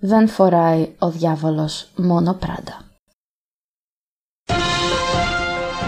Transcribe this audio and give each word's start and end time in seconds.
δεν 0.00 0.28
φοράει 0.28 0.94
ο 0.98 1.10
διάβολος 1.10 1.90
μόνο 1.96 2.34
πράντα. 2.34 2.84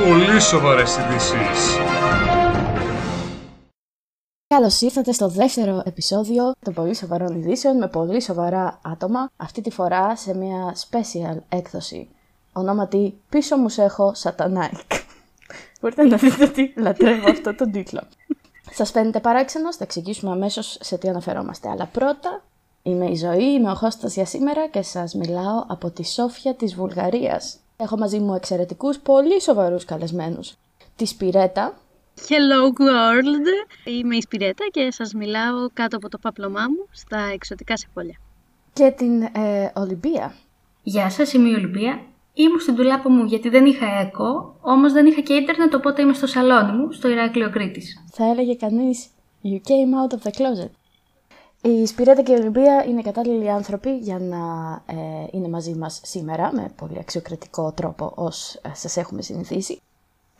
Πολύ 0.04 0.40
σοβαρές 0.40 0.96
ειδήσεις. 0.96 1.76
Καλώς 4.46 4.80
ήρθατε 4.80 5.12
στο 5.12 5.28
δεύτερο 5.28 5.82
επεισόδιο 5.84 6.52
των 6.60 6.74
πολύ 6.74 6.94
σοβαρών 6.94 7.36
ειδήσεων 7.36 7.76
με 7.76 7.88
πολύ 7.88 8.22
σοβαρά 8.22 8.80
άτομα. 8.82 9.30
Αυτή 9.36 9.60
τη 9.60 9.70
φορά 9.70 10.16
σε 10.16 10.34
μια 10.34 10.74
special 10.90 11.36
έκδοση 11.48 12.08
ονόματι 12.52 13.20
«Πίσω 13.28 13.56
μου 13.56 13.68
σε 13.68 13.82
έχω 13.82 14.14
Σατανάικ». 14.14 14.92
Μπορείτε 15.80 16.04
να 16.04 16.16
δείτε 16.16 16.44
ότι 16.44 16.72
λατρεύω 16.76 17.30
αυτό 17.30 17.54
τον 17.54 17.70
τίτλο. 17.70 18.00
Σας 18.70 18.90
φαίνεται 18.90 19.20
παράξενος, 19.20 19.76
θα 19.76 19.84
εξηγήσουμε 19.84 20.32
αμέσως 20.32 20.78
σε 20.80 20.98
τι 20.98 21.08
αναφερόμαστε. 21.08 21.68
Αλλά 21.70 21.86
πρώτα, 21.86 22.42
είμαι 22.82 23.06
η 23.06 23.14
Ζωή, 23.14 23.44
είμαι 23.44 23.70
ο 23.70 23.74
Χώστας 23.74 24.14
για 24.14 24.24
σήμερα 24.24 24.68
και 24.68 24.82
σας 24.82 25.14
μιλάω 25.14 25.64
από 25.66 25.90
τη 25.90 26.04
Σόφια 26.04 26.54
της 26.54 26.74
Βουλγαρίας. 26.74 27.56
Έχω 27.76 27.96
μαζί 27.96 28.18
μου 28.18 28.34
εξαιρετικούς, 28.34 28.98
πολύ 28.98 29.40
σοβαρούς 29.40 29.84
καλεσμένους. 29.84 30.54
Της 30.96 31.10
Σπυρέτα. 31.10 31.78
Hello 32.16 32.82
world, 32.82 33.46
είμαι 33.84 34.16
η 34.16 34.20
Σπυρέτα 34.20 34.64
και 34.70 34.92
σας 34.92 35.12
μιλάω 35.14 35.68
κάτω 35.72 35.96
από 35.96 36.08
το 36.08 36.18
παπλωμά 36.18 36.66
μου 36.68 36.86
στα 36.90 37.18
εξωτικά 37.32 37.76
σεφόλια. 37.76 38.18
Και 38.72 38.94
την 38.96 39.22
ε, 39.22 39.70
Ολυμπία. 39.74 40.34
Γεια 40.82 41.10
σας, 41.10 41.32
είμαι 41.32 41.48
η 41.48 41.54
Ολυμπία 41.54 42.00
Ήμουν 42.34 42.60
στην 42.60 42.74
τουλάπα 42.74 43.10
μου 43.10 43.24
γιατί 43.24 43.48
δεν 43.48 43.66
είχα 43.66 43.86
έκο, 44.00 44.56
όμως 44.60 44.92
δεν 44.92 45.06
είχα 45.06 45.20
και 45.20 45.34
ίντερνετ, 45.34 45.74
οπότε 45.74 46.02
είμαι 46.02 46.12
στο 46.12 46.26
σαλόνι 46.26 46.72
μου, 46.72 46.92
στο 46.92 47.08
Ηράκλειο 47.08 47.50
Κρήτης. 47.50 48.04
Θα 48.12 48.24
έλεγε 48.24 48.54
κανείς 48.54 49.08
You 49.42 49.56
came 49.56 49.92
out 50.00 50.16
of 50.16 50.22
the 50.22 50.32
closet. 50.38 50.70
Η 51.62 51.86
Σπυρέτα 51.86 52.22
και 52.22 52.32
η 52.32 52.34
Ολυμπία 52.34 52.84
είναι 52.84 53.02
κατάλληλοι 53.02 53.50
άνθρωποι 53.50 53.96
για 53.96 54.18
να 54.18 54.38
ε, 54.86 55.26
είναι 55.30 55.48
μαζί 55.48 55.74
μας 55.74 56.00
σήμερα 56.04 56.52
με 56.54 56.72
πολύ 56.76 56.98
αξιοκρατικό 56.98 57.72
τρόπο 57.72 58.12
ως 58.14 58.54
ε, 58.54 58.70
σας 58.74 58.96
έχουμε 58.96 59.22
συνηθίσει. 59.22 59.80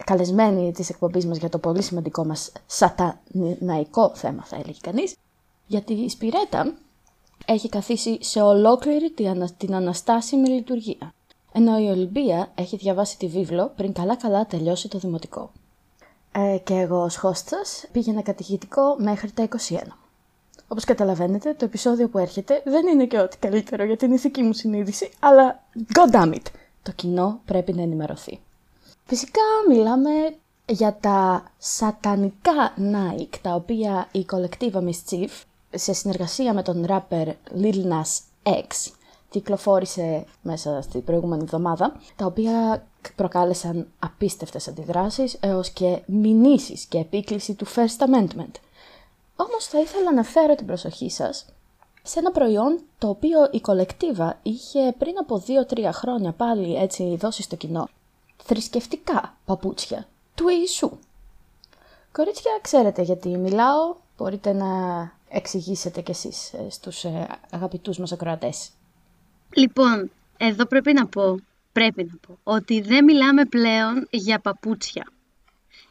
Καλεσμένοι 0.05 0.72
της 0.72 0.91
εκπομπής 0.91 1.27
μας 1.27 1.39
για 1.39 1.48
το 1.48 1.59
πολύ 1.59 1.83
σημαντικό 1.83 2.25
μας 2.25 2.53
σαταναϊκό 2.67 4.12
θέμα 4.14 4.44
θα 4.44 4.56
έλεγε 4.56 4.78
κανείς. 4.81 5.17
Γιατί 5.67 5.92
η 5.92 6.09
Σπυρέτα 6.09 6.75
έχει 7.44 7.69
καθίσει 7.69 8.19
σε 8.20 8.41
ολόκληρη 8.41 9.11
την 9.56 9.75
αναστάσιμη 9.75 10.48
λειτουργία 10.48 11.12
ενώ 11.53 11.78
η 11.78 11.87
Ολυμπία 11.87 12.50
έχει 12.55 12.77
διαβάσει 12.77 13.19
τη 13.19 13.27
βίβλο 13.27 13.72
πριν 13.77 13.92
καλά-καλά 13.92 14.47
τελειώσει 14.47 14.89
το 14.89 14.98
δημοτικό. 14.98 15.50
Ε, 16.33 16.59
και 16.64 16.75
εγώ 16.75 17.03
ως 17.03 17.16
χώστας 17.16 17.84
πήγαινα 17.92 18.22
κατηχητικό 18.22 18.97
μέχρι 18.98 19.31
τα 19.31 19.48
21. 19.69 19.78
Όπως 20.72 20.84
καταλαβαίνετε, 20.84 21.54
το 21.54 21.64
επεισόδιο 21.64 22.08
που 22.08 22.18
έρχεται 22.18 22.62
δεν 22.64 22.86
είναι 22.86 23.06
και 23.06 23.18
ό,τι 23.18 23.38
καλύτερο 23.38 23.84
για 23.84 23.96
την 23.96 24.12
ηθική 24.12 24.42
μου 24.42 24.52
συνείδηση, 24.52 25.10
αλλά 25.18 25.62
god 25.94 26.14
damn 26.14 26.32
it, 26.32 26.46
το 26.82 26.92
κοινό 26.92 27.40
πρέπει 27.44 27.72
να 27.72 27.82
ενημερωθεί. 27.82 28.40
Φυσικά 29.04 29.41
μιλάμε 29.68 30.10
για 30.66 30.96
τα 31.00 31.50
σατανικά 31.58 32.74
Nike, 32.78 33.38
τα 33.42 33.54
οποία 33.54 34.08
η 34.12 34.24
κολεκτίβα 34.24 34.82
Mischief, 34.84 35.28
σε 35.70 35.92
συνεργασία 35.92 36.54
με 36.54 36.62
τον 36.62 36.84
ράπερ 36.86 37.28
Lil 37.60 37.84
Nas 37.84 38.20
X, 38.42 38.92
κυκλοφόρησε 39.30 40.24
μέσα 40.42 40.80
στην 40.82 41.04
προηγούμενη 41.04 41.42
εβδομάδα, 41.42 42.00
τα 42.16 42.26
οποία 42.26 42.86
προκάλεσαν 43.16 43.86
απίστευτες 43.98 44.68
αντιδράσεις 44.68 45.36
έως 45.41 45.70
και 45.70 46.02
μηνύσεις 46.06 46.84
και 46.84 46.98
επίκληση 46.98 47.54
του 47.54 47.66
First 47.66 48.04
Amendment. 48.06 48.69
Όμως 49.46 49.66
θα 49.66 49.80
ήθελα 49.80 50.12
να 50.12 50.22
φέρω 50.22 50.55
την 50.55 50.66
προσοχή 50.66 51.10
σας 51.10 51.46
σε 52.02 52.19
ένα 52.19 52.30
προϊόν 52.30 52.80
το 52.98 53.08
οποίο 53.08 53.48
η 53.50 53.60
κολεκτίβα 53.60 54.38
είχε 54.42 54.94
πριν 54.98 55.14
από 55.19 55.44
2-3 55.70 55.88
χρόνια 55.92 56.32
πάλι 56.32 56.77
έτσι 56.77 57.16
δώσει 57.16 57.42
στο 57.42 57.56
κοινό. 57.56 57.88
Θρησκευτικά 58.42 59.36
παπούτσια 59.44 60.06
του 60.34 60.48
Ιησού. 60.48 60.91
Κορίτσια, 62.12 62.59
ξέρετε 62.62 63.03
γιατί 63.03 63.28
μιλάω, 63.28 63.97
μπορείτε 64.16 64.53
να 64.53 64.66
εξηγήσετε 65.28 66.00
κι 66.00 66.10
εσείς 66.10 66.53
ε, 66.53 66.66
στους 66.70 67.04
ε, 67.04 67.38
αγαπητούς 67.50 67.98
μας 67.98 68.12
ακροατές. 68.12 68.70
Λοιπόν, 69.54 70.10
εδώ 70.36 70.66
πρέπει 70.66 70.92
να 70.92 71.06
πω, 71.06 71.41
πρέπει 71.72 72.04
να 72.04 72.19
πω, 72.26 72.38
ότι 72.53 72.81
δεν 72.81 73.04
μιλάμε 73.04 73.44
πλέον 73.44 74.06
για 74.10 74.38
παπούτσια. 74.38 75.06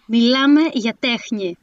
Μιλάμε 0.06 0.62
για 0.74 0.95
τέχνη. 1.00 1.57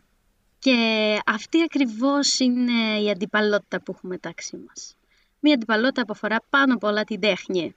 Και 0.59 1.19
αυτή 1.27 1.63
ακριβώς 1.63 2.39
είναι 2.39 3.01
η 3.01 3.11
αντιπαλότητα 3.11 3.81
που 3.81 3.93
έχουμε 3.97 4.13
μεταξύ 4.13 4.57
μας. 4.67 4.97
Μία 5.41 5.55
αντιπαλότητα 5.55 6.03
που 6.05 6.13
αφορά 6.13 6.37
πάνω 6.51 6.75
απ' 6.75 6.85
όλα 6.85 7.05
την 7.05 7.21
τέχνη. 7.21 7.75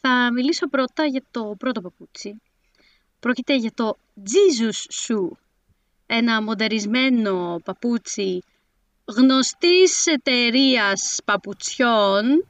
Θα 0.00 0.30
μιλήσω 0.32 0.68
πρώτα 0.68 1.04
για 1.04 1.22
το 1.30 1.54
πρώτο 1.58 1.80
παπούτσι. 1.80 2.40
Πρόκειται 3.20 3.56
για 3.56 3.72
το 3.74 3.98
Jesus 4.30 4.90
Shoe. 4.92 5.30
Ένα 6.06 6.42
μοντερισμένο 6.42 7.60
παπούτσι 7.64 8.42
γνωστής 9.04 10.06
εταιρείας 10.06 11.20
παπουτσιών 11.24 12.46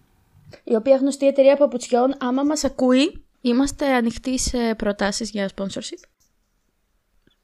η 0.65 0.75
οποία 0.75 0.97
γνωστή 0.97 1.27
εταιρεία 1.27 1.56
παπουτσιών, 1.56 2.15
άμα 2.19 2.43
μας 2.43 2.65
ακούει, 2.65 3.25
είμαστε 3.41 3.94
ανοιχτοί 3.94 4.38
σε 4.38 4.75
προτάσεις 4.75 5.31
για 5.31 5.50
sponsorship. 5.56 6.03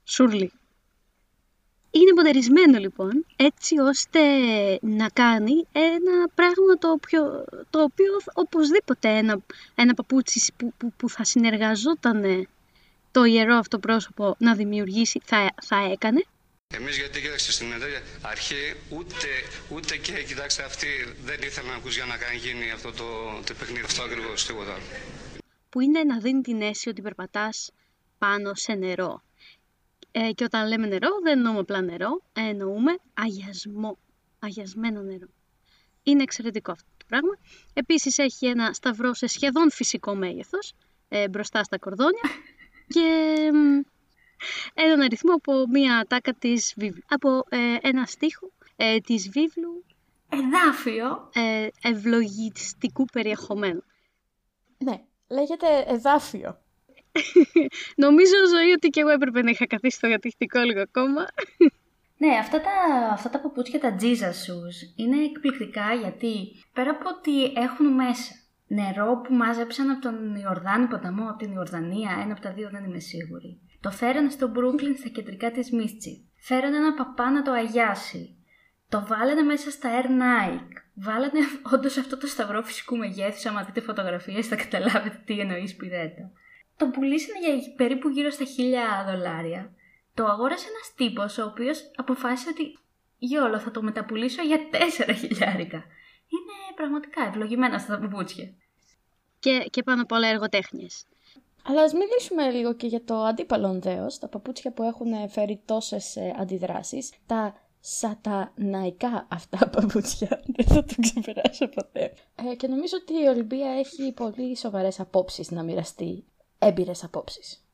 Σουρλί. 0.05 0.53
Είναι 1.95 2.13
μοντερισμένο 2.17 2.79
λοιπόν, 2.79 3.27
έτσι 3.37 3.79
ώστε 3.79 4.21
να 4.81 5.09
κάνει 5.09 5.67
ένα 5.73 6.29
πράγμα 6.35 6.79
το, 6.79 6.91
οποίο, 6.91 7.45
το 7.71 7.83
οποίο 7.83 8.13
οπωσδήποτε 8.33 9.09
ένα, 9.09 9.39
ένα 9.75 9.95
παπούτσι 9.95 10.53
που, 10.57 10.73
που, 10.77 10.93
που 10.97 11.09
θα 11.09 11.25
συνεργαζόταν 11.25 12.49
το 13.11 13.25
ιερό 13.25 13.55
αυτό 13.55 13.79
πρόσωπο 13.79 14.35
να 14.39 14.55
δημιουργήσει 14.55 15.21
θα, 15.25 15.55
θα 15.63 15.77
έκανε. 15.93 16.25
Εμείς 16.75 16.97
γιατί 16.97 17.21
κοίταξε 17.21 17.53
στην 17.53 17.67
αρχή 18.21 18.75
ούτε, 18.89 19.27
ούτε 19.69 19.97
και 19.97 20.23
κοιτάξτε 20.23 20.63
αυτοί 20.63 20.87
δεν 21.25 21.43
ήθελαν 21.43 21.71
να 21.71 21.77
ακούς 21.77 21.95
για 21.95 22.05
να 22.05 22.17
κάνει 22.17 22.37
γίνει 22.37 22.71
αυτό 22.71 22.93
το, 22.93 23.05
το 23.47 23.55
παιχνίδι 23.59 23.85
αυτό 23.85 24.03
ακριβώς 24.03 24.47
τίποτα. 24.47 24.79
Που 25.69 25.81
είναι 25.81 26.05
να 26.05 26.19
δίνει 26.19 26.41
την 26.41 26.63
αίσθηση 26.63 26.89
ότι 26.89 27.03
περπατάς 27.03 27.71
πάνω 28.19 28.55
σε 28.55 28.73
νερό. 28.73 29.23
Ε, 30.12 30.33
και 30.33 30.45
όταν 30.45 30.69
λέμε 30.69 30.87
νερό 30.87 31.09
δεν 31.23 31.39
εννοούμε 31.39 31.59
απλά 31.59 31.81
νερό, 31.81 32.23
εννοούμε 32.33 32.99
αγιασμό, 33.15 33.99
αγιασμένο 34.39 35.03
νερό. 35.03 35.27
Είναι 36.03 36.23
εξαιρετικό 36.23 36.73
αυτό 36.73 36.89
το 36.97 37.05
πράγμα. 37.09 37.39
Επίσης 37.73 38.19
έχει 38.19 38.47
ένα 38.47 38.73
σταυρό 38.73 39.15
σε 39.15 39.27
σχεδόν 39.27 39.71
φυσικό 39.71 40.15
μέγεθος 40.15 40.75
ε, 41.09 41.28
μπροστά 41.28 41.62
στα 41.62 41.78
κορδόνια 41.78 42.31
και 42.95 43.00
έναν 44.75 45.00
αριθμό 45.00 45.34
από 45.34 45.65
μία 45.69 46.05
τάκα 46.09 46.33
της 46.33 46.75
βίβλου. 46.77 47.03
Από 47.09 47.44
ε, 47.49 47.77
ένα 47.81 48.06
στίχο 48.06 48.53
ε, 48.77 48.99
της 48.99 49.29
βίβλου. 49.31 49.84
Εδάφιο. 50.29 51.31
Ε, 51.33 51.69
ευλογιστικού 51.83 53.05
περιεχομένου. 53.05 53.83
Ναι, 54.79 55.05
λέγεται 55.29 55.84
εδάφιο. 55.87 56.62
Νομίζω 58.05 58.37
ζωή 58.55 58.71
ότι 58.73 58.89
και 58.89 59.00
εγώ 59.00 59.11
έπρεπε 59.11 59.43
να 59.43 59.50
είχα 59.50 59.67
καθίσει 59.67 59.97
στο 59.97 60.09
διατηχτικό 60.09 60.61
λίγο 60.61 60.81
ακόμα. 60.81 61.27
Ναι, 62.17 62.37
αυτά 62.37 62.61
τα, 62.61 62.71
αυτά 63.12 63.31
τα 63.31 63.41
παπούτσια, 63.41 63.81
τα 63.81 63.97
Jesus 64.00 64.37
shoes, 64.45 64.77
είναι 64.97 65.25
εκπληκτικά 65.25 65.95
γιατί 66.00 66.34
πέρα 66.73 66.91
από 66.91 67.09
ότι 67.17 67.45
έχουν 67.45 67.87
μέσα 67.87 68.33
νερό 68.67 69.21
που 69.25 69.34
μάζεψαν 69.34 69.91
από 69.91 70.00
τον 70.00 70.34
Ιορδάνη 70.34 70.87
ποταμό, 70.87 71.28
από 71.28 71.39
την 71.39 71.53
Ιορδανία, 71.53 72.19
ένα 72.23 72.33
από 72.33 72.41
τα 72.41 72.53
δύο 72.53 72.69
δεν 72.73 72.84
είμαι 72.84 72.99
σίγουρη. 72.99 73.61
Το 73.81 73.91
φέρανε 73.91 74.31
στο 74.31 74.49
Μπρούκλιν 74.49 74.97
στα 74.97 75.09
κεντρικά 75.09 75.50
της 75.50 75.71
Μίστσι. 75.71 76.29
Φέρανε 76.37 76.77
ένα 76.77 76.94
παπά 76.94 77.31
να 77.31 77.43
το 77.43 77.53
αγιάσει. 77.53 78.37
Το 78.89 79.06
βάλανε 79.09 79.43
μέσα 79.43 79.71
στα 79.71 79.89
Air 79.91 80.06
Nike. 80.06 80.73
Βάλανε 80.94 81.41
όντως 81.73 81.97
αυτό 81.97 82.17
το 82.17 82.27
σταυρό 82.27 82.62
φυσικού 82.62 82.97
μεγέθους. 82.97 83.47
Άμα 83.47 83.62
δείτε 83.62 83.81
φωτογραφίες, 83.81 84.47
θα 84.47 84.56
καταλάβετε 84.56 85.23
τι 85.25 85.38
εννοείς 85.41 85.70
σπιδέτα. 85.70 86.31
Το 86.77 86.89
πουλήσανε 86.89 87.39
για 87.39 87.73
περίπου 87.77 88.09
γύρω 88.09 88.31
στα 88.31 88.45
1000 88.45 89.11
δολάρια. 89.11 89.73
Το 90.15 90.25
αγόρασε 90.25 90.69
ένας 90.69 90.95
τύπος 90.95 91.39
ο 91.39 91.45
οποίος 91.45 91.91
αποφάσισε 91.97 92.49
ότι 92.49 92.79
γιόλο 93.19 93.59
θα 93.59 93.71
το 93.71 93.83
μεταπουλήσω 93.83 94.43
για 94.43 94.59
4 95.09 95.15
χιλιάρικα. 95.19 95.77
Είναι 96.29 96.75
πραγματικά 96.75 97.23
ευλογημένα 97.27 97.75
αυτά 97.75 97.95
τα 97.95 98.01
παπούτσια. 98.01 98.55
Και, 99.39 99.67
και 99.71 99.83
πάνω 99.83 100.03
απ' 100.03 100.13
όλα 100.13 100.29
εργοτέχνης. 100.29 101.05
Αλλά 101.65 101.83
ας 101.83 101.93
μιλήσουμε 101.93 102.51
λίγο 102.51 102.75
και 102.75 102.87
για 102.87 103.05
το 103.05 103.23
αντίπαλο 103.23 103.79
δέος, 103.81 104.19
τα 104.19 104.29
παπούτσια 104.29 104.73
που 104.73 104.83
έχουν 104.83 105.29
φέρει 105.29 105.63
τόσες 105.65 106.17
ε, 106.17 106.35
αντιδράσεις, 106.39 107.13
τα 107.27 107.55
σαταναϊκά 107.81 109.27
αυτά 109.31 109.69
παπούτσια, 109.77 110.43
δεν 110.47 110.67
θα 110.67 110.85
το 110.85 110.95
ξεπεράσω 111.01 111.69
ποτέ. 111.69 112.13
Ε, 112.35 112.55
και 112.55 112.67
νομίζω 112.67 112.97
ότι 113.01 113.25
η 113.25 113.27
Ολυμπία 113.27 113.71
έχει 113.71 114.13
πολύ 114.13 114.57
σοβαρές 114.57 115.01
απόψεις 115.01 115.51
να 115.51 115.63
μοιραστεί, 115.63 116.25
έμπειρες 116.62 117.05
απόψεις. 117.05 117.67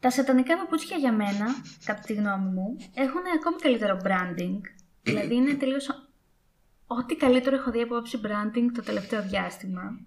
Τα 0.00 0.10
σατανικά 0.10 0.56
παπούτσια 0.56 0.96
για 0.96 1.12
μένα, 1.12 1.46
κατά 1.84 2.00
τη 2.00 2.12
γνώμη 2.14 2.50
μου, 2.50 2.76
έχουν 2.94 3.20
ακόμη 3.38 3.56
καλύτερο 3.56 4.00
branding, 4.04 4.60
δηλαδή 5.10 5.34
είναι 5.34 5.54
τελείως 5.54 6.10
ό,τι 6.86 7.16
καλύτερο 7.16 7.56
έχω 7.56 7.70
δει 7.70 7.82
από 7.82 7.96
όψη 7.96 8.20
branding 8.24 8.66
το 8.74 8.82
τελευταίο 8.82 9.22
διάστημα. 9.22 10.00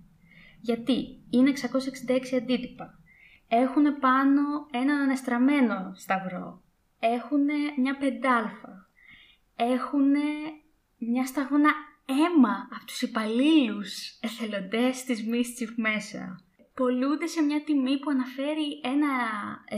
Γιατί 0.60 1.24
είναι 1.30 1.54
666 1.62 2.36
αντίτυπα. 2.38 3.00
Έχουν 3.48 4.00
πάνω 4.00 4.42
έναν 4.71 5.01
ανεστραμμένο 5.01 5.92
σταυρό. 5.95 6.62
Έχουν 7.00 7.45
μια 7.77 7.98
πεντάλφα. 7.98 8.89
Έχουν 9.56 10.12
μια 10.98 11.25
σταγόνα 11.25 11.69
αίμα 12.06 12.68
από 12.75 12.86
τους 12.86 13.01
υπαλλήλους 13.01 14.19
εθελοντές 14.21 15.04
της 15.04 15.24
Mischief 15.24 15.74
μέσα. 15.75 16.44
Πολλούνται 16.75 17.28
σε 17.28 17.42
μια 17.42 17.64
τιμή 17.64 18.00
που 18.00 18.10
αναφέρει 18.10 18.80
ένα 18.84 19.14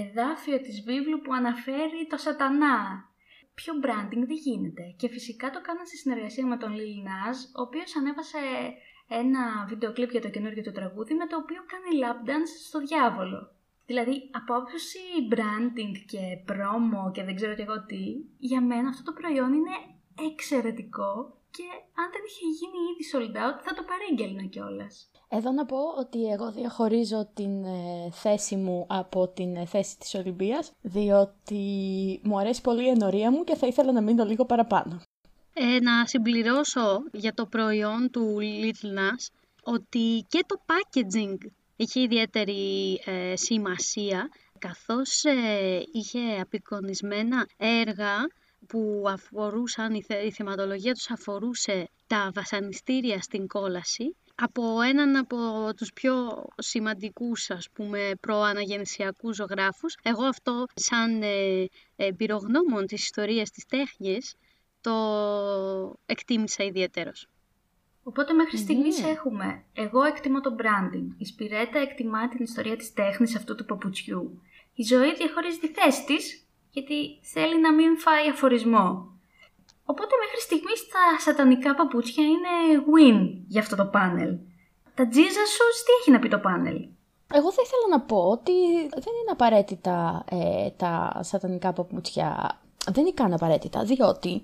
εδάφιο 0.01 0.59
της 0.61 0.83
βίβλου 0.83 1.21
που 1.21 1.33
αναφέρει 1.33 2.07
το 2.09 2.17
σατανά. 2.17 2.77
Πιο 3.53 3.73
branding 3.83 4.23
δεν 4.31 4.41
γίνεται. 4.45 4.83
Και 4.97 5.09
φυσικά 5.09 5.49
το 5.49 5.61
κάναν 5.61 5.85
σε 5.85 5.95
συνεργασία 5.95 6.45
με 6.45 6.57
τον 6.57 6.71
Lil 6.71 6.99
Nas, 7.07 7.37
ο 7.57 7.61
οποίος 7.61 7.95
ανέβασε 7.95 8.39
ένα 9.07 9.65
βίντεο 9.67 9.93
κλιπ 9.93 10.11
για 10.11 10.21
το 10.21 10.29
καινούργιο 10.29 10.63
του 10.63 10.71
τραγούδι 10.71 11.13
με 11.13 11.25
το 11.27 11.37
οποίο 11.37 11.61
κάνει 11.71 11.89
lap 12.03 12.29
dance 12.29 12.53
στο 12.67 12.79
διάβολο. 12.79 13.51
Δηλαδή, 13.85 14.29
από 14.31 14.55
άποψη 14.55 14.99
branding 15.31 15.95
και 16.05 16.23
promo 16.49 17.11
και 17.11 17.23
δεν 17.23 17.35
ξέρω 17.35 17.55
και 17.55 17.61
εγώ 17.61 17.85
τι, 17.85 18.03
για 18.37 18.61
μένα 18.61 18.89
αυτό 18.89 19.03
το 19.03 19.19
προϊόν 19.19 19.53
είναι 19.53 19.75
εξαιρετικό 20.31 21.37
και 21.55 21.67
αν 22.01 22.07
δεν 22.13 22.23
είχε 22.27 22.45
γίνει 22.57 22.79
ήδη 22.91 23.03
sold 23.11 23.35
out 23.45 23.57
θα 23.65 23.73
το 23.73 23.83
παρήγγελνα 23.89 24.43
κιόλας. 24.43 25.09
Εδώ 25.29 25.51
να 25.51 25.65
πω 25.65 25.77
ότι 25.97 26.25
εγώ 26.31 26.51
διαχωρίζω 26.51 27.29
την 27.33 27.63
ε, 27.63 28.09
θέση 28.11 28.55
μου 28.55 28.85
από 28.89 29.27
την 29.27 29.55
ε, 29.55 29.65
θέση 29.65 29.97
της 29.97 30.13
Ολυμπίας, 30.13 30.71
διότι 30.81 31.63
μου 32.23 32.39
αρέσει 32.39 32.61
πολύ 32.61 32.83
η 32.85 32.89
ενορία 32.89 33.31
μου 33.31 33.43
και 33.43 33.55
θα 33.55 33.67
ήθελα 33.67 33.91
να 33.91 34.01
μείνω 34.01 34.23
λίγο 34.25 34.45
παραπάνω. 34.45 35.01
Ε, 35.53 35.79
να 35.79 36.05
συμπληρώσω 36.05 37.03
για 37.11 37.33
το 37.33 37.45
προϊόν 37.45 38.09
του 38.11 38.37
Little 38.39 38.99
Nas 38.99 39.27
ότι 39.63 40.25
και 40.27 40.45
το 40.47 40.61
packaging 40.65 41.37
είχε 41.75 42.01
ιδιαίτερη 42.01 42.93
ε, 43.05 43.35
σημασία 43.35 44.29
καθώς 44.59 45.23
ε, 45.23 45.83
είχε 45.91 46.19
απεικονισμένα 46.41 47.47
έργα 47.57 48.27
που 48.67 49.03
αφορούσαν, 49.07 49.93
η, 49.93 50.01
θε, 50.01 50.15
η 50.15 50.31
θεματολογία 50.31 50.93
τους 50.93 51.09
αφορούσε 51.09 51.89
τα 52.07 52.31
βασανιστήρια 52.33 53.21
στην 53.21 53.47
κόλαση 53.47 54.15
από 54.35 54.81
έναν 54.81 55.15
από 55.15 55.37
τους 55.75 55.93
πιο 55.93 56.45
σημαντικούς 56.57 57.49
ας 57.49 57.69
πούμε 57.73 58.11
προαναγεννησιακούς 58.19 59.35
ζωγράφους. 59.35 59.95
Εγώ 60.03 60.23
αυτό 60.23 60.65
σαν 60.73 61.21
ε, 61.21 61.65
ε, 61.95 62.11
πυρογνώμων 62.17 62.85
της 62.85 63.03
ιστορίας 63.03 63.49
της 63.49 63.65
τέχνης 63.65 64.35
το 64.81 64.93
εκτίμησα 66.05 66.63
ιδιαίτερος. 66.63 67.27
Οπότε 68.03 68.33
μέχρι 68.33 68.57
στιγμής 68.57 69.03
έχουμε, 69.03 69.63
εγώ 69.73 70.03
εκτιμώ 70.03 70.41
το 70.41 70.55
branding, 70.59 71.07
η 71.17 71.25
Σπυρέτα 71.25 71.79
εκτιμά 71.79 72.27
την 72.27 72.43
ιστορία 72.43 72.75
της 72.75 72.93
τέχνης 72.93 73.35
αυτού 73.35 73.55
του 73.55 73.65
παπουτσιού. 73.65 74.41
Η 74.73 74.83
ζωή 74.83 75.15
διαχωρίζει 75.15 75.57
τη 75.57 75.67
θέση 75.67 76.05
της, 76.05 76.44
γιατί 76.75 77.19
θέλει 77.33 77.59
να 77.61 77.73
μην 77.73 77.97
φάει 77.97 78.29
αφορισμό. 78.29 78.87
Οπότε 79.85 80.13
μέχρι 80.23 80.41
στιγμής 80.47 80.79
τα 80.93 81.03
σατανικά 81.25 81.75
παπούτσια 81.75 82.23
είναι 82.23 82.53
win 82.91 83.19
για 83.47 83.61
αυτό 83.61 83.75
το 83.75 83.85
πάνελ. 83.85 84.31
Τα 84.95 85.03
Jesus 85.03 85.51
τι 85.85 85.91
έχει 85.99 86.11
να 86.11 86.19
πει 86.19 86.27
το 86.27 86.39
πάνελ; 86.39 86.87
Εγώ 87.33 87.51
θα 87.51 87.61
ήθελα 87.65 87.87
να 87.89 88.01
πω 88.01 88.17
ότι 88.17 88.51
δεν 88.79 89.13
είναι 89.21 89.31
απαραίτητα 89.31 90.23
ε, 90.29 90.69
τα 90.69 91.19
σατανικά 91.21 91.73
παπούτσια. 91.73 92.59
Δεν 92.91 93.03
είναι 93.03 93.13
καν 93.13 93.33
απαραίτητα, 93.33 93.83
διότι 93.83 94.43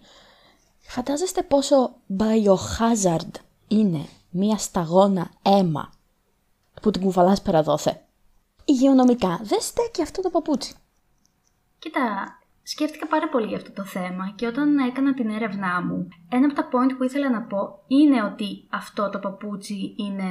φαντάζεστε 0.82 1.44
πόσο 1.44 1.96
biohazard 2.20 3.34
είναι 3.68 4.06
μία 4.30 4.58
σταγόνα 4.58 5.32
αίμα 5.42 5.92
που 6.82 6.92
την 6.92 7.02
κουβαλάς 7.02 7.42
πέρα 7.42 7.64
δόθε. 7.64 8.02
Υγειονομικά 8.66 9.40
δεν 9.44 9.62
στέκει 9.62 10.02
αυτό 10.02 10.22
το 10.22 10.30
παπούτσι. 10.30 10.76
Κοίτα, 11.82 12.38
σκέφτηκα 12.64 13.08
πάρα 13.08 13.30
πολύ 13.30 13.48
για 13.48 13.58
αυτό 13.58 13.72
το 13.72 13.84
θέμα 13.84 14.34
και 14.36 14.48
όταν 14.48 14.78
έκανα 14.78 15.14
την 15.14 15.30
έρευνά 15.30 15.82
μου, 15.82 16.08
ένα 16.30 16.46
από 16.46 16.56
τα 16.56 16.68
point 16.68 16.98
που 16.98 17.04
ήθελα 17.04 17.30
να 17.30 17.42
πω 17.42 17.84
είναι 17.88 18.24
ότι 18.24 18.68
αυτό 18.70 19.10
το 19.10 19.20
παπούτσι 19.20 19.96
είναι 19.98 20.30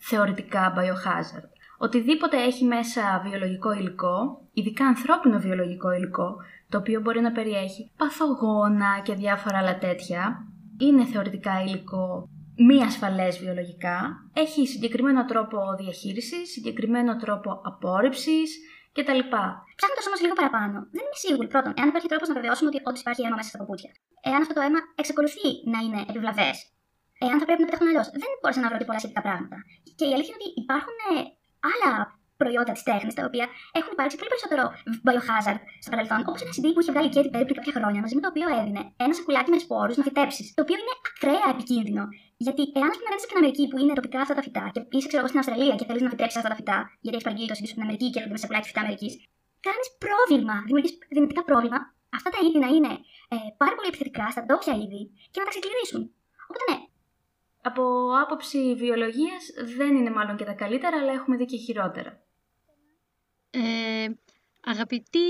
θεωρητικά 0.00 0.74
biohazard. 0.76 1.48
Οτιδήποτε 1.78 2.36
έχει 2.36 2.64
μέσα 2.64 3.22
βιολογικό 3.24 3.72
υλικό, 3.72 4.42
ειδικά 4.52 4.86
ανθρώπινο 4.86 5.38
βιολογικό 5.38 5.92
υλικό, 5.92 6.36
το 6.68 6.78
οποίο 6.78 7.00
μπορεί 7.00 7.20
να 7.20 7.32
περιέχει 7.32 7.90
παθογόνα 7.96 9.00
και 9.02 9.14
διάφορα 9.14 9.58
άλλα 9.58 9.78
τέτοια, 9.78 10.46
είναι 10.78 11.04
θεωρητικά 11.04 11.62
υλικό 11.62 12.28
μη 12.56 12.82
ασφαλές 12.82 13.38
βιολογικά, 13.38 14.26
έχει 14.32 14.66
συγκεκριμένο 14.66 15.24
τρόπο 15.24 15.58
διαχείρισης, 15.78 16.50
συγκεκριμένο 16.50 17.16
τρόπο 17.16 17.60
απόρριψης 17.64 18.58
κτλ. 18.96 19.22
Ψάχνοντα 19.78 20.02
όμω 20.08 20.16
λίγο 20.24 20.34
παραπάνω, 20.40 20.76
δεν 20.94 21.02
είμαι 21.06 21.18
σίγουρη 21.26 21.48
πρώτον 21.52 21.72
εάν 21.78 21.88
υπάρχει 21.92 22.08
τρόπος 22.12 22.28
να 22.30 22.34
βεβαιώσουμε 22.38 22.68
ότι 22.70 22.78
όντως 22.88 23.00
υπάρχει 23.04 23.22
αίμα 23.24 23.36
μέσα 23.38 23.48
στα 23.52 23.58
παπούτσια. 23.62 23.92
Εάν 24.28 24.40
αυτό 24.44 24.54
το 24.56 24.62
αίμα 24.66 24.80
εξακολουθεί 25.00 25.48
να 25.72 25.78
είναι 25.84 26.00
επιβλαβές. 26.10 26.56
Εάν 27.24 27.36
θα 27.40 27.44
πρέπει 27.48 27.60
να 27.62 27.66
πετύχουν 27.68 27.88
αλλιώς. 27.90 28.08
Δεν 28.22 28.30
μπορούσα 28.38 28.60
να 28.64 28.68
βρω 28.70 28.78
πολλά 28.88 29.00
σχετικά 29.02 29.22
πράγματα. 29.26 29.56
Και 29.98 30.06
η 30.10 30.12
αλήθεια 30.14 30.32
είναι 30.34 30.42
ότι 30.42 30.50
υπάρχουν 30.62 30.96
ε, 31.10 31.14
άλλα 31.70 31.92
προϊόντα 32.40 32.72
της 32.76 32.82
τέχνης 32.88 33.14
τα 33.18 33.22
οποία 33.28 33.46
έχουν 33.78 33.90
υπάρξει 33.96 34.16
πολύ 34.20 34.30
περισσότερο 34.32 34.64
biohazard 35.06 35.60
στο 35.82 35.90
παρελθόν. 35.94 36.20
Όπως 36.30 36.40
ένα 36.44 36.52
CD 36.56 36.66
που 36.74 36.80
είχε 36.82 36.92
βγάλει 36.94 37.08
η 37.10 37.14
Katy 37.16 37.30
Perry 37.32 37.46
πριν 37.48 37.56
κάποια 37.60 37.74
χρόνια 37.78 38.00
μαζί 38.04 38.14
με 38.18 38.22
το 38.24 38.28
οποίο 38.32 38.46
έδινε 38.58 38.82
ένα 39.04 39.12
σακουλάκι 39.18 39.50
με 39.54 39.58
σπόρους 39.64 39.96
να 40.00 40.04
φυτέψει. 40.08 40.42
Το 40.56 40.60
οποίο 40.64 40.76
είναι 40.82 40.94
ακραία 41.08 41.46
επικίνδυνο. 41.54 42.04
Γιατί 42.44 42.62
εάν 42.78 42.88
α 42.92 42.96
πούμε 42.98 43.10
δεν 43.12 43.18
στην 43.18 43.36
Αμερική 43.40 43.64
που 43.68 43.78
είναι 43.78 43.92
τοπικά 43.92 44.20
αυτά 44.20 44.34
τα 44.34 44.42
φυτά 44.42 44.70
και 44.72 44.96
είσαι 44.96 45.08
ξέρω 45.08 45.26
στην 45.26 45.38
Αυστραλία 45.38 45.74
και 45.78 45.84
θέλεις 45.88 46.02
να 46.02 46.10
φυτέψει 46.12 46.38
αυτά 46.38 46.50
τα 46.52 46.56
φυτά, 46.60 46.78
γιατί 47.00 47.16
έχει 47.16 47.26
παραγγείλει 47.26 47.50
το 47.52 47.56
CD 47.58 47.66
στην 47.72 47.82
Αμερική 47.82 48.06
και 48.10 48.18
έρχονται 48.18 48.36
με 48.36 48.42
σακουλάκι 48.42 48.66
φυτά 48.70 48.80
Αμερικής, 48.80 49.12
κάνεις 49.66 49.88
πρόβλημα, 50.04 50.54
δημιουργείς 50.66 50.92
δυνητικά 51.16 51.42
πρόβλημα 51.50 51.78
αυτά 52.16 52.30
τα 52.30 52.38
είδη 52.44 52.58
να 52.64 52.70
είναι 52.76 52.92
ε, 53.34 53.36
πάρα 53.56 53.74
πολύ 53.76 53.88
επιθετικά 53.92 54.24
στα 54.30 54.42
ντόπια 54.44 54.74
είδη 54.82 55.02
και 55.30 55.38
να 55.40 55.44
τα 55.46 55.52
ξεκλειδίσουν. 55.54 56.02
Οπότε 56.48 56.62
ναι. 56.70 56.78
Από 57.68 57.82
άποψη 58.24 58.74
βιολογίας 58.82 59.42
δεν 59.76 59.96
είναι 59.96 60.10
μάλλον 60.10 60.36
και 60.36 60.44
τα 60.44 60.52
καλύτερα, 60.52 60.96
αλλά 61.00 61.12
έχουμε 61.12 61.36
δει 61.36 61.44
και 61.44 61.56
χειρότερα. 61.56 62.20
Ε, 63.50 64.06
αγαπητή 64.64 65.28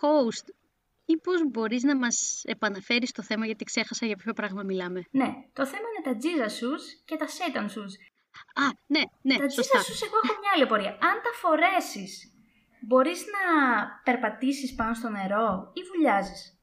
host, 0.00 0.46
μήπω 1.08 1.32
μπορείς 1.50 1.82
να 1.82 1.96
μας 1.96 2.42
επαναφέρεις 2.44 3.12
το 3.12 3.22
θέμα 3.22 3.46
γιατί 3.46 3.64
ξέχασα 3.64 4.06
για 4.06 4.16
ποιο 4.16 4.32
πράγμα 4.32 4.62
μιλάμε. 4.62 5.04
Ναι, 5.10 5.28
το 5.52 5.66
θέμα 5.66 5.82
είναι 5.88 6.02
τα 6.08 6.18
Jesus 6.22 6.50
shoes 6.50 6.84
και 7.04 7.16
τα 7.16 7.26
Satan 7.26 7.64
shoes. 7.64 7.92
Α, 8.54 8.66
ναι, 8.86 9.00
ναι, 9.22 9.36
τα 9.36 9.48
σωστά. 9.48 9.78
Jesus 9.78 9.82
shoes 9.82 10.06
εγώ 10.06 10.16
έχω 10.24 10.38
μια 10.40 10.50
άλλη 10.54 10.62
απορία. 10.62 10.90
Αν 10.90 10.98
τα 10.98 11.32
φορέσεις, 11.40 12.32
μπορείς 12.80 13.24
να 13.26 13.42
περπατήσεις 14.04 14.74
πάνω 14.74 14.94
στο 14.94 15.08
νερό 15.08 15.72
ή 15.74 15.80
βουλιάζεις; 15.82 16.58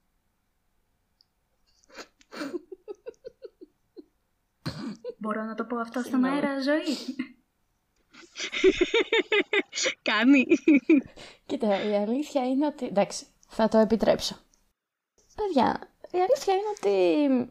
Μπορώ 5.17 5.43
να 5.43 5.55
το 5.55 5.65
πω 5.65 5.77
αυτό 5.77 6.01
στον 6.01 6.23
αέρα 6.23 6.61
ζωή; 6.61 7.15
Κάνει. 10.01 10.45
Κοίτα, 11.45 11.83
η 11.83 11.95
αλήθεια 11.95 12.47
είναι 12.47 12.65
ότι... 12.65 12.85
Εντάξει, 12.85 13.25
θα 13.47 13.67
το 13.67 13.77
επιτρέψω. 13.77 14.44
Παιδιά, 15.35 15.79
η 16.11 16.17
αλήθεια 16.17 16.53
είναι 16.53 16.71
ότι 16.77 17.49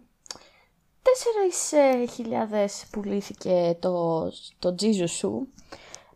4.000 2.63 2.67
πουλήθηκε 2.91 3.77
το, 3.81 4.25
το 4.59 4.75
Jesus 4.81 5.09
σου 5.09 5.49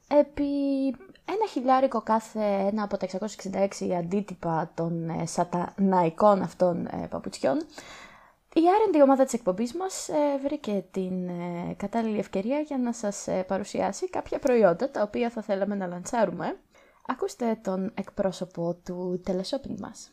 επί 0.08 0.86
ένα 1.24 1.46
χιλιάρικο 1.50 2.02
κάθε 2.02 2.40
ένα 2.72 2.82
από 2.82 2.96
τα 2.96 3.06
666 3.80 3.90
αντίτυπα 3.98 4.70
των 4.74 5.08
ε, 5.08 5.26
σαταναϊκών 5.26 6.42
αυτών 6.42 6.86
ε, 6.86 7.06
παπουτσιών. 7.10 7.58
Η 8.54 8.60
R&D 8.60 9.00
ομάδα 9.02 9.24
της 9.24 9.32
εκπομπής 9.32 9.74
μας 9.74 10.08
ε, 10.08 10.14
βρήκε 10.44 10.84
την 10.90 11.28
ε, 11.28 11.74
κατάλληλη 11.76 12.18
ευκαιρία 12.18 12.60
για 12.60 12.78
να 12.78 12.92
σας 12.92 13.26
ε, 13.28 13.42
παρουσιάσει 13.42 14.08
κάποια 14.10 14.38
προϊόντα 14.38 14.90
τα 14.90 15.02
οποία 15.02 15.30
θα 15.30 15.42
θέλαμε 15.42 15.74
να 15.74 15.86
λαντσάρουμε. 15.86 16.58
Ακούστε 17.06 17.58
τον 17.62 17.92
εκπρόσωπο 17.94 18.74
του 18.84 19.22
teleshopping 19.26 19.78
μας. 19.80 20.10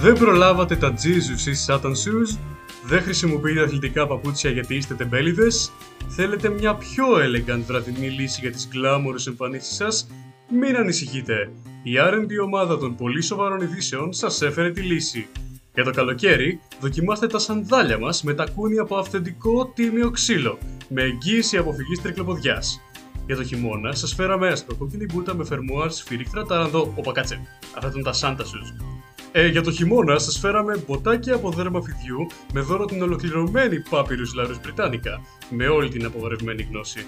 Δεν 0.00 0.18
προλάβατε 0.18 0.76
τα 0.76 0.92
Jesus 0.92 1.46
ή 1.46 1.52
Satan 1.66 1.90
Shoes, 1.90 2.38
δεν 2.84 3.02
χρησιμοποιείτε 3.02 3.62
αθλητικά 3.62 4.06
παπούτσια 4.06 4.50
γιατί 4.50 4.74
είστε 4.74 4.94
τεμπέληδες, 4.94 5.72
θέλετε 6.08 6.48
μια 6.48 6.74
πιο 6.74 7.04
elegant 7.14 7.62
βραδινή 7.66 8.08
λύση 8.08 8.40
για 8.40 8.50
τις 8.50 8.68
γκλάμορες 8.68 9.26
εμφανίσεις 9.26 9.74
σας, 9.76 10.08
μην 10.50 10.76
ανησυχείτε. 10.76 11.50
Η 11.82 11.92
R&D 11.98 12.44
ομάδα 12.44 12.78
των 12.78 12.96
πολύ 12.96 13.22
σοβαρών 13.22 13.60
ειδήσεων 13.60 14.12
σας 14.12 14.42
έφερε 14.42 14.70
τη 14.70 14.80
λύση. 14.80 15.26
Για 15.74 15.84
το 15.84 15.90
καλοκαίρι, 15.90 16.60
δοκιμάστε 16.80 17.26
τα 17.26 17.38
σανδάλια 17.38 17.98
μας 17.98 18.22
με 18.22 18.34
τακούνι 18.34 18.78
από 18.78 18.96
αυθεντικό 18.96 19.72
τίμιο 19.74 20.10
ξύλο, 20.10 20.58
με 20.88 21.02
εγγύηση 21.02 21.56
αποφυγής 21.56 22.02
τρικλοποδιάς. 22.02 22.80
Για 23.26 23.36
το 23.36 23.44
χειμώνα, 23.44 23.92
σας 23.92 24.14
φέραμε 24.14 24.48
άσπρο 24.48 24.76
κόκκινη 24.76 25.04
μπούτα 25.04 25.34
με 25.34 25.44
φερμουάρς 25.44 25.96
σφυρίχτρα 25.96 26.44
τάραντο. 26.44 26.92
Οπα 26.96 27.12
κάτσε. 27.12 27.40
Αυτά 27.76 27.88
ήταν 27.88 28.02
τα 28.02 28.12
Santa 28.12 28.42
Shoes. 28.42 28.97
Ε, 29.32 29.46
για 29.46 29.62
το 29.62 29.70
χειμώνα 29.70 30.18
σας 30.18 30.38
φέραμε 30.38 30.84
μποτάκια 30.86 31.34
από 31.34 31.50
δέρμα 31.50 31.82
φιδιού 31.82 32.26
με 32.52 32.60
δώρο 32.60 32.84
την 32.84 33.02
ολοκληρωμένη 33.02 33.82
Papyrus 33.90 34.40
Larus 34.40 34.66
Britannica 34.66 35.20
με 35.50 35.66
όλη 35.66 35.88
την 35.88 36.04
απογορευμένη 36.04 36.68
γνώση. 36.70 37.06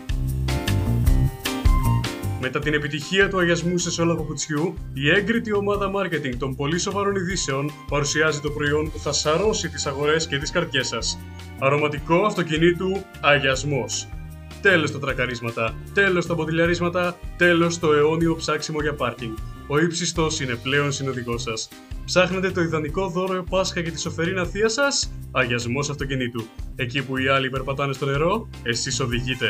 Μετά 2.40 2.58
την 2.58 2.74
επιτυχία 2.74 3.28
του 3.28 3.38
αγιασμού 3.38 3.78
σε 3.78 3.90
σόλα 3.90 4.16
παπουτσιού, 4.16 4.74
η 4.92 5.10
έγκριτη 5.10 5.52
ομάδα 5.52 5.90
marketing 5.94 6.34
των 6.38 6.56
πολύ 6.56 6.78
σοβαρών 6.78 7.14
ειδήσεων 7.14 7.72
παρουσιάζει 7.88 8.40
το 8.40 8.50
προϊόν 8.50 8.90
που 8.90 8.98
θα 8.98 9.12
σαρώσει 9.12 9.68
τις 9.68 9.86
αγορές 9.86 10.26
και 10.26 10.38
τις 10.38 10.50
καρδιές 10.50 10.86
σας. 10.86 11.18
Αρωματικό 11.58 12.24
αυτοκινήτου 12.24 13.04
αγιασμός. 13.20 14.08
Τέλος 14.62 14.90
τα 14.92 14.98
τρακαρίσματα, 14.98 15.74
τέλος 15.94 16.26
τα 16.26 16.34
μποτιλιαρίσματα, 16.34 17.18
τέλος 17.36 17.78
το 17.78 17.92
αιώνιο 17.92 18.36
ψάξιμο 18.36 18.80
για 18.80 18.94
πάρκινγκ. 18.94 19.36
Ο 19.72 19.78
ύψιστος 19.78 20.40
είναι 20.40 20.54
πλέον 20.54 20.92
συνοδικός 20.92 21.42
σας. 21.42 21.68
Ψάχνετε 22.04 22.50
το 22.50 22.60
ιδανικό 22.60 23.08
δώρο 23.08 23.44
Πάσχα 23.50 23.80
για 23.80 23.92
τη 23.92 24.00
σοφερίνα 24.00 24.44
θεία 24.44 24.68
σας, 24.68 25.12
αγιασμός 25.32 25.90
αυτοκινήτου. 25.90 26.46
Εκεί 26.76 27.04
που 27.04 27.16
οι 27.16 27.28
άλλοι 27.28 27.50
περπατάνε 27.50 27.92
στο 27.92 28.06
νερό, 28.06 28.48
εσείς 28.62 29.00
οδηγείτε. 29.00 29.48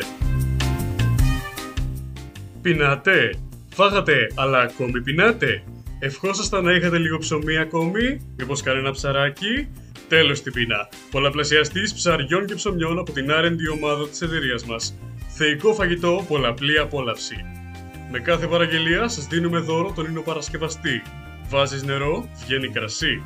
Πεινάτε! 2.61 3.33
Φάγατε, 3.69 4.27
αλλά 4.35 4.59
ακόμη 4.59 5.01
πεινάτε! 5.01 5.63
Ευχόσασταν 5.99 6.63
να 6.63 6.71
είχατε 6.71 6.97
λίγο 6.97 7.17
ψωμί 7.17 7.57
ακόμη, 7.57 8.33
μήπως 8.37 8.61
κανένα 8.61 8.91
ψαράκι. 8.91 9.67
Τέλος 10.07 10.37
στην 10.37 10.53
πείνα. 10.53 10.89
Πολλαπλασιαστής 11.11 11.93
ψαριών 11.93 12.45
και 12.45 12.55
ψωμιών 12.55 12.99
από 12.99 13.11
την 13.11 13.25
R&D 13.29 13.77
ομάδα 13.77 14.09
της 14.09 14.21
εταιρείας 14.21 14.65
μας. 14.65 14.97
Θεϊκό 15.27 15.73
φαγητό, 15.73 16.25
πολλαπλή 16.27 16.79
απόλαυση. 16.79 17.60
Με 18.13 18.19
κάθε 18.19 18.47
παραγγελία 18.47 19.07
σας 19.07 19.27
δίνουμε 19.27 19.59
δώρο 19.59 19.91
τον 19.91 20.05
ίνο 20.05 20.21
παρασκευαστή. 20.21 21.01
Βάζεις 21.49 21.83
νερό, 21.83 22.29
βγαίνει 22.43 22.67
κρασί. 22.67 23.23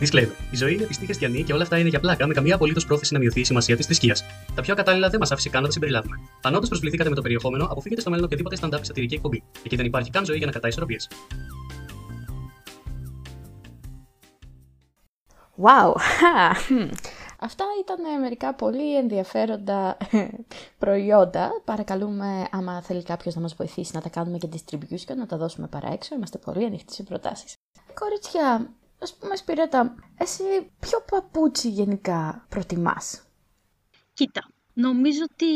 Disclaimer. 0.00 0.30
Η 0.50 0.56
ζωή 0.56 0.74
είναι 0.74 0.84
πιστή 0.84 1.04
χριστιανή 1.04 1.42
και 1.42 1.52
όλα 1.52 1.62
αυτά 1.62 1.78
είναι 1.78 1.88
για 1.88 2.00
πλάκα, 2.00 2.26
με 2.26 2.34
καμία 2.34 2.54
απολύτως 2.54 2.86
πρόθεση 2.86 3.12
να 3.12 3.18
μειωθεί 3.18 3.40
η 3.40 3.44
σημασία 3.44 3.76
της 3.76 3.86
θρησκείας. 3.86 4.24
Τα 4.54 4.62
πιο 4.62 4.74
κατάλληλα 4.74 5.08
δεν 5.08 5.20
μας 5.20 5.32
άφησε 5.32 5.48
καν 5.48 5.60
να 5.60 5.66
τα 5.66 5.72
συμπεριλάβουμε. 5.72 6.16
Αν 6.42 6.54
όντως 6.54 6.68
προσβληθήκατε 6.68 7.08
με 7.08 7.14
το 7.14 7.22
περιεχόμενο, 7.22 7.64
αποφύγετε 7.64 8.00
στο 8.00 8.10
μέλλον 8.10 8.24
οποιαδήποτε 8.24 8.56
stand-up 8.60 8.78
σατυρική 8.80 9.14
εκπομπή. 9.14 9.42
Εκεί 9.62 9.76
δεν 9.76 9.86
υπάρχει 9.86 10.10
καν 10.10 10.24
ζωή 10.24 10.36
για 10.36 10.46
να 10.46 10.52
κρατάει 10.52 10.70
ισορροπίες. 10.70 11.08
Wow! 15.62 15.94
Αυτά 17.38 17.64
ήταν 17.80 18.20
μερικά 18.20 18.54
πολύ 18.54 18.96
ενδιαφέροντα 18.96 19.96
προϊόντα. 20.78 21.62
Παρακαλούμε, 21.64 22.48
άμα 22.50 22.82
θέλει 22.82 23.02
κάποιος 23.02 23.34
να 23.34 23.40
μας 23.40 23.54
βοηθήσει 23.54 23.90
να 23.94 24.00
τα 24.00 24.08
κάνουμε 24.08 24.38
και 24.38 24.48
distribution, 24.52 25.16
να 25.16 25.26
τα 25.26 25.36
δώσουμε 25.36 25.66
παρά 25.66 25.92
έξω. 25.92 26.14
Είμαστε 26.14 26.38
πολύ 26.38 26.64
ανοιχτοί 26.64 26.92
σε 26.92 27.02
προτάσεις. 27.02 27.54
Κορίτσια, 27.94 28.74
ας 28.98 29.14
πούμε 29.14 29.36
Σπυρέτα, 29.36 29.94
εσύ 30.18 30.42
ποιο 30.80 31.04
παπούτσι 31.10 31.68
γενικά 31.68 32.46
προτιμάς; 32.48 33.22
Κοίτα, 34.14 34.48
νομίζω 34.72 35.20
ότι 35.32 35.46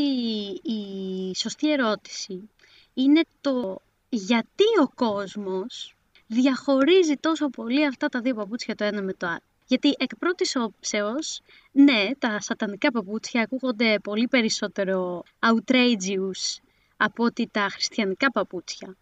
η 0.62 1.34
σωστή 1.34 1.72
ερώτηση 1.72 2.50
είναι 2.94 3.20
το 3.40 3.82
γιατί 4.08 4.64
ο 4.82 4.88
κόσμος 4.94 5.94
διαχωρίζει 6.26 7.14
τόσο 7.16 7.48
πολύ 7.48 7.86
αυτά 7.86 8.08
τα 8.08 8.20
δύο 8.20 8.34
παπούτσια 8.34 8.74
το 8.74 8.84
ένα 8.84 9.02
με 9.02 9.12
το 9.12 9.26
άλλο. 9.26 9.49
Γιατί 9.70 9.94
εκ 9.98 10.16
πρώτης 10.16 10.56
όψεως, 10.56 11.40
ναι, 11.72 12.10
τα 12.18 12.40
σατανικά 12.40 12.90
παπούτσια 12.90 13.42
ακούγονται 13.42 13.98
πολύ 14.02 14.28
περισσότερο 14.28 15.22
outrageous 15.38 16.58
από 16.96 17.24
ότι 17.24 17.48
τα 17.52 17.68
χριστιανικά 17.70 18.30
παπούτσια. 18.30 18.96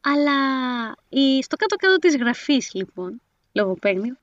Αλλά 0.00 0.36
η- 1.08 1.42
στο 1.42 1.56
κάτω-κάτω 1.56 1.96
της 1.98 2.16
γραφής, 2.16 2.70
λοιπόν, 2.74 3.20
λογοπαίγνιο, 3.52 4.16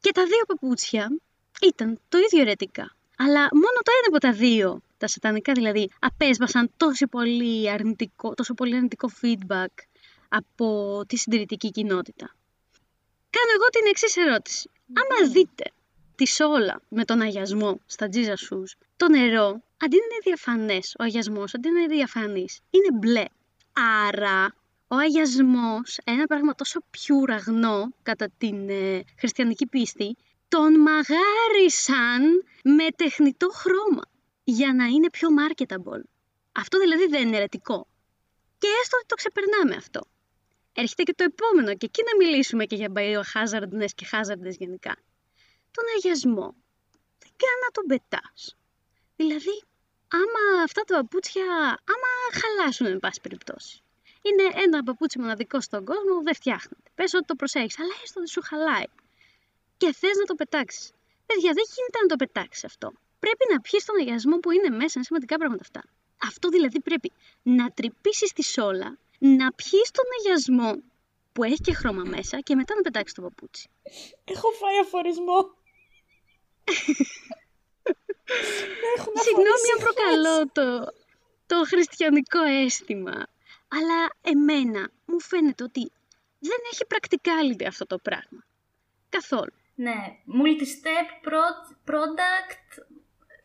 και 0.00 0.12
τα 0.12 0.24
δύο 0.24 0.44
παπούτσια 0.46 1.16
ήταν 1.62 2.00
το 2.08 2.18
ίδιο 2.18 2.40
αιρετικά. 2.40 2.96
Αλλά 3.16 3.40
μόνο 3.40 3.78
το 3.84 3.90
ένα 3.98 4.06
από 4.08 4.18
τα 4.18 4.32
δύο, 4.32 4.80
τα 4.98 5.06
σατανικά 5.06 5.52
δηλαδή, 5.52 5.90
απέσβασαν 5.98 6.70
τόσο 6.76 7.06
πολύ 7.06 7.70
αρνητικό, 7.70 8.34
τόσο 8.34 8.54
πολύ 8.54 8.74
αρνητικό 8.76 9.10
feedback 9.22 9.74
από 10.28 11.00
τη 11.06 11.16
συντηρητική 11.16 11.70
κοινότητα. 11.70 12.34
Κάνω 13.30 13.52
εγώ 13.56 13.68
την 13.70 13.86
εξής 13.90 14.16
ερώτηση. 14.16 14.70
Άμα 14.94 15.30
δείτε 15.32 15.64
τη 16.14 16.26
σόλα 16.26 16.80
με 16.88 17.04
τον 17.04 17.20
αγιασμό 17.20 17.80
στα 17.86 18.08
Jesus 18.12 18.48
Shoes, 18.48 18.70
το 18.96 19.08
νερό, 19.08 19.62
αντί 19.76 19.96
να 19.96 20.04
είναι 20.04 20.20
διαφανές, 20.22 20.94
ο 20.98 21.02
αγιασμός, 21.02 21.54
αντί 21.54 21.70
να 21.70 21.80
είναι 21.80 21.94
διαφανής, 21.94 22.60
είναι 22.70 22.98
μπλε. 22.98 23.24
Άρα, 24.06 24.54
ο 24.88 24.96
αγιασμός, 24.96 25.98
ένα 26.04 26.26
πράγμα 26.26 26.54
τόσο 26.54 26.80
πιο 26.90 27.16
ουραγνό 27.16 27.92
κατά 28.02 28.30
την 28.38 28.68
ε, 28.68 29.04
χριστιανική 29.18 29.66
πίστη, 29.66 30.16
τον 30.48 30.80
μαγάρισαν 30.80 32.44
με 32.62 32.86
τεχνητό 32.96 33.48
χρώμα 33.48 34.02
για 34.44 34.72
να 34.74 34.84
είναι 34.84 35.10
πιο 35.10 35.28
marketable. 35.40 36.02
Αυτό 36.52 36.78
δηλαδή 36.78 37.06
δεν 37.06 37.26
είναι 37.26 37.36
ερετικό. 37.36 37.86
Και 38.58 38.66
έστω 38.82 38.96
ότι 38.96 39.06
το 39.06 39.14
ξεπερνάμε 39.14 39.74
αυτό. 39.74 40.00
Έρχεται 40.78 41.02
και 41.02 41.14
το 41.14 41.24
επόμενο 41.24 41.74
και 41.74 41.86
εκεί 41.86 42.02
να 42.08 42.16
μιλήσουμε 42.16 42.64
και 42.64 42.76
για 42.76 42.92
biohazardness 42.96 43.92
και 43.94 44.06
hazardness 44.12 44.56
γενικά. 44.58 44.94
Τον 45.70 45.84
αγιασμό. 45.96 46.54
Δεν 47.18 47.32
καν 47.40 47.56
να 47.64 47.70
τον 47.72 47.84
πετάς. 47.86 48.56
Δηλαδή, 49.16 49.62
άμα 50.08 50.62
αυτά 50.62 50.82
τα 50.82 50.96
παπούτσια, 50.96 51.44
άμα 51.92 52.10
χαλάσουν 52.40 52.86
εν 52.86 52.98
πάση 52.98 53.20
περιπτώσει. 53.20 53.82
Είναι 54.22 54.62
ένα 54.64 54.82
παπούτσι 54.82 55.18
μοναδικό 55.18 55.60
στον 55.60 55.84
κόσμο, 55.84 56.22
δεν 56.22 56.34
φτιάχνεται. 56.34 56.90
Πες 56.94 57.14
ότι 57.14 57.24
το 57.24 57.34
προσέχεις, 57.34 57.78
αλλά 57.80 57.94
έστω 58.02 58.20
ότι 58.20 58.30
σου 58.30 58.42
χαλάει. 58.42 58.88
Και 59.76 59.92
θες 59.92 60.16
να 60.16 60.24
το 60.24 60.34
πετάξεις. 60.34 60.90
Παιδιά, 61.26 61.52
δεν 61.52 61.64
γίνεται 61.74 61.98
να 62.02 62.06
το 62.06 62.16
πετάξεις 62.16 62.64
αυτό. 62.64 62.92
Πρέπει 63.18 63.44
να 63.52 63.60
πιεις 63.60 63.84
τον 63.84 63.96
αγιασμό 64.00 64.36
που 64.38 64.50
είναι 64.50 64.68
μέσα, 64.68 64.92
είναι 64.94 65.04
σημαντικά 65.04 65.36
πράγματα 65.36 65.62
αυτά. 65.62 65.82
Αυτό 66.22 66.48
δηλαδή 66.48 66.80
πρέπει 66.80 67.12
να 67.42 67.70
τρυπήσεις 67.70 68.32
τη 68.32 68.44
σόλα, 68.44 68.98
να 69.18 69.52
πιεις 69.52 69.90
τον 69.90 70.04
αγιασμό 70.18 70.82
που 71.32 71.44
έχει 71.44 71.60
και 71.60 71.74
χρώμα 71.74 72.02
μέσα 72.06 72.40
και 72.40 72.54
μετά 72.54 72.74
να 72.74 72.80
πετάξεις 72.80 73.14
το 73.14 73.22
παπούτσι. 73.22 73.68
Έχω 74.24 74.50
φάει 74.50 74.78
αφορισμό. 74.78 75.54
Συγγνώμη 79.24 79.68
αν 79.74 79.78
προκαλώ 79.84 80.48
το, 80.52 80.92
το 81.46 81.64
χριστιανικό 81.66 82.42
αίσθημα, 82.42 83.26
αλλά 83.68 84.10
εμένα 84.22 84.90
μου 85.06 85.20
φαίνεται 85.20 85.62
ότι 85.62 85.92
δεν 86.38 86.58
έχει 86.72 86.84
practicality 86.88 87.64
αυτό 87.66 87.86
το 87.86 87.98
πράγμα. 87.98 88.44
Καθόλου. 89.08 89.52
Ναι, 89.74 89.96
multi-step 90.40 91.28
pro- 91.28 91.92
product, 91.92 92.84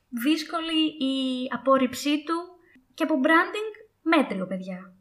δύσκολη 0.10 0.86
η 0.86 1.48
απόρριψή 1.54 2.24
του 2.24 2.36
και 2.94 3.04
από 3.04 3.20
branding 3.24 3.86
μέτριο, 4.02 4.48
παιδιά. 4.48 4.94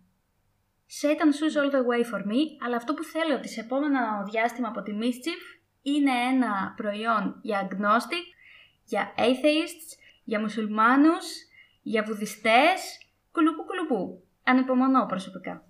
Satan 0.98 1.30
shoes 1.36 1.56
all 1.60 1.70
the 1.70 1.84
way 1.90 2.02
for 2.12 2.20
me, 2.30 2.40
αλλά 2.64 2.76
αυτό 2.76 2.94
που 2.94 3.04
θέλω 3.04 3.34
ότι 3.34 3.48
σε 3.48 3.60
επόμενο 3.60 3.98
διάστημα 4.30 4.68
από 4.68 4.82
τη 4.82 4.92
Mischief 5.00 5.60
είναι 5.82 6.10
ένα 6.32 6.74
προϊόν 6.76 7.38
για 7.42 7.68
agnostic, 7.68 8.24
για 8.84 9.14
atheists, 9.16 9.90
για 10.24 10.40
μουσουλμάνους, 10.40 11.26
για 11.82 12.02
βουδιστές, 12.02 12.98
κουλουπού 13.32 13.64
κουλουπού. 13.64 14.22
Ανυπομονώ 14.44 15.06
προσωπικά. 15.06 15.64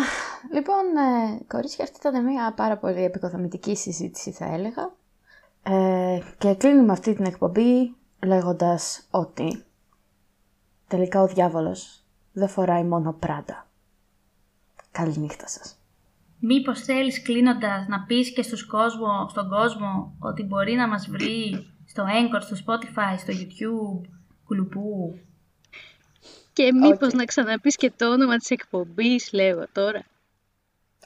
Αχ, 0.00 0.08
Λοιπόν, 0.52 0.96
ε, 0.96 1.44
κορίτσια, 1.48 1.84
αυτή 1.84 2.08
ήταν 2.08 2.24
μια 2.24 2.52
πάρα 2.56 2.76
πολύ 2.76 3.04
επικοδομητική 3.04 3.76
συζήτηση 3.76 4.30
θα 4.32 4.44
έλεγα. 4.44 4.92
Ε, 5.62 6.18
και 6.38 6.54
κλείνουμε 6.54 6.92
αυτή 6.92 7.14
την 7.14 7.24
εκπομπή 7.24 7.96
λέγοντας 8.24 9.06
ότι 9.10 9.64
τελικά 10.88 11.22
ο 11.22 11.26
διάβολος 11.26 12.04
δεν 12.32 12.48
φοράει 12.48 12.84
μόνο 12.84 13.12
πράτα. 13.12 13.69
Καληνύχτα 14.90 15.48
σας. 15.48 15.74
Μήπως 16.38 16.80
θέλεις 16.80 17.22
κλείνοντας 17.22 17.86
να 17.88 18.00
πεις 18.00 18.32
και 18.32 18.42
στους 18.42 18.66
κόσμο, 18.66 19.28
στον 19.30 19.48
κόσμο 19.48 20.16
ότι 20.18 20.42
μπορεί 20.42 20.74
να 20.74 20.88
μας 20.88 21.08
βρει 21.08 21.66
στο 21.86 22.04
Anchor, 22.04 22.40
στο 22.40 22.56
Spotify, 22.66 23.18
στο 23.18 23.32
YouTube, 23.32 24.08
κουλουπού; 24.44 25.18
Και 26.52 26.72
μήπως 26.72 27.08
Οκ. 27.08 27.14
να 27.14 27.24
ξαναπείς 27.24 27.76
και 27.76 27.92
το 27.96 28.10
όνομα 28.10 28.36
της 28.36 28.50
εκπομπής, 28.50 29.32
λέω 29.32 29.66
τώρα. 29.72 30.04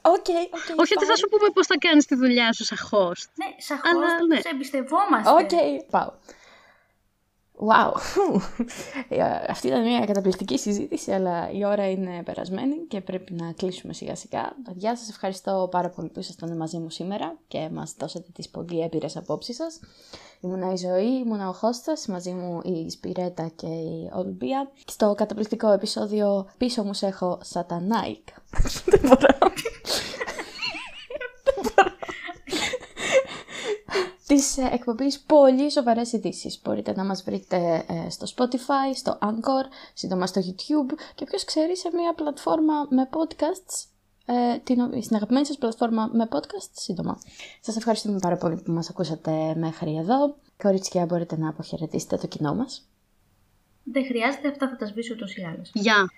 OK, 0.01 0.27
OK. 0.51 0.79
Όχι 0.79 0.93
ότι 0.97 1.05
θα 1.05 1.15
σου 1.15 1.27
πούμε 1.29 1.49
πώς 1.53 1.67
θα 1.67 1.77
κάνεις 1.77 2.05
τη 2.05 2.15
δουλειά 2.15 2.53
σου 2.53 2.63
σαν 2.63 2.77
host. 2.91 3.27
Ναι, 3.35 3.55
σαν 3.57 3.81
Αλλά, 3.83 4.05
host 4.05 4.27
ναι. 4.27 4.39
σε 4.39 4.49
εμπιστευόμαστε. 4.49 5.31
Οκ, 5.31 5.89
πάω. 5.89 6.11
Wow. 7.59 7.93
Ε, 9.09 9.21
Αυτή 9.49 9.67
ήταν 9.67 9.81
μια 9.81 10.05
καταπληκτική 10.05 10.57
συζήτηση, 10.57 11.11
αλλά 11.11 11.51
η 11.51 11.65
ώρα 11.65 11.89
είναι 11.89 12.23
περασμένη 12.23 12.75
και 12.87 13.01
πρέπει 13.01 13.33
να 13.33 13.51
κλείσουμε 13.51 13.93
σιγά 13.93 14.15
σιγά. 14.15 14.55
Παιδιά, 14.63 14.97
σας 14.97 15.09
ευχαριστώ 15.09 15.67
πάρα 15.71 15.89
πολύ 15.89 16.09
που 16.09 16.19
ήσασταν 16.19 16.57
μαζί 16.57 16.77
μου 16.77 16.89
σήμερα 16.89 17.37
και 17.47 17.69
μας 17.71 17.95
δώσατε 17.99 18.27
τις 18.33 18.49
πολύ 18.49 18.81
έμπειρες 18.81 19.17
απόψεις 19.17 19.55
σας. 19.55 19.79
Ήμουνα 20.39 20.71
η 20.71 20.77
Ζωή, 20.77 21.19
ήμουνα 21.25 21.49
ο 21.49 21.53
host 21.53 21.80
σας, 21.80 22.07
μαζί 22.07 22.31
μου 22.31 22.61
η 22.63 22.89
Σπυρέτα 22.89 23.51
και 23.55 23.67
η 23.67 24.11
Ολυμπία. 24.13 24.71
Στο 24.85 25.13
καταπληκτικό 25.17 25.71
επεισόδιο 25.71 26.49
πίσω 26.57 26.83
μου 26.83 26.93
σε 26.93 27.07
έχω 27.07 27.39
Σατανάηκ. 27.41 28.27
Δεν 28.85 28.99
μπορώ. 29.03 29.37
Δεν 34.24 34.24
της 34.35 34.57
ε, 34.57 34.69
εκπομπής 34.71 35.19
πολύ 35.19 35.71
σοβαρές 35.71 36.11
ειδήσεις. 36.13 36.61
Μπορείτε 36.63 36.93
να 36.95 37.03
μας 37.03 37.23
βρείτε 37.23 37.85
ε, 37.87 38.09
στο 38.09 38.25
Spotify, 38.35 38.95
στο 38.95 39.17
Anchor, 39.21 39.65
σύντομα 39.93 40.27
στο 40.27 40.41
YouTube 40.45 40.93
και 41.15 41.25
ποιος 41.25 41.45
ξέρει 41.45 41.77
σε 41.77 41.89
μια 41.93 42.13
πλατφόρμα 42.13 42.87
με 42.89 43.09
podcasts 43.11 43.85
ε, 44.25 44.57
την, 44.63 45.01
στην 45.03 45.15
αγαπημένη 45.15 45.45
σας 45.45 45.57
πλατφόρμα 45.57 46.09
με 46.13 46.27
podcast 46.31 46.69
σύντομα. 46.71 47.19
Σας 47.61 47.75
ευχαριστούμε 47.75 48.19
πάρα 48.19 48.37
πολύ 48.37 48.55
που 48.55 48.71
μας 48.71 48.89
ακούσατε 48.89 49.55
μέχρι 49.55 49.95
εδώ. 49.95 50.35
Κορίτσια, 50.63 51.05
μπορείτε 51.05 51.37
να 51.37 51.49
αποχαιρετήσετε 51.49 52.17
το 52.17 52.27
κοινό 52.27 52.55
μας. 52.55 52.89
Δεν 53.83 54.05
χρειάζεται, 54.05 54.47
αυτά 54.47 54.69
θα 54.69 54.75
τα 54.75 54.85
σβήσω 54.85 55.13
ούτως 55.13 55.35
ή 55.35 55.43
άλλως. 55.43 55.71
Γεια! 55.73 56.09